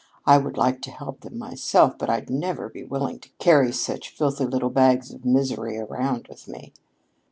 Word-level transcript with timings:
I 0.25 0.39
would 0.39 0.57
like 0.57 0.81
to 0.81 0.89
help 0.89 1.19
them 1.19 1.37
myself, 1.37 1.95
but 1.99 2.09
I'd 2.09 2.27
never 2.27 2.69
be 2.69 2.81
willing 2.83 3.19
to 3.19 3.29
carry 3.37 3.71
such 3.71 4.09
filthy 4.09 4.45
little 4.47 4.71
bags 4.71 5.13
of 5.13 5.25
misery 5.25 5.77
around 5.77 6.27
with 6.27 6.47
me." 6.47 6.73